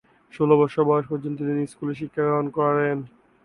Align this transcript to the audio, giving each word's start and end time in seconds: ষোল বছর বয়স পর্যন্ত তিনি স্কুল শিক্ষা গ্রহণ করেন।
ষোল 0.33 0.49
বছর 0.61 0.81
বয়স 0.83 1.05
পর্যন্ত 1.09 1.37
তিনি 1.47 1.61
স্কুল 1.71 1.89
শিক্ষা 1.93 2.23
গ্রহণ 2.25 2.47
করেন। 2.57 2.97